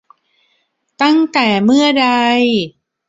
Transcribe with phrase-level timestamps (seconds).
[1.01, 2.07] ตั้งแต่เมื่อใด?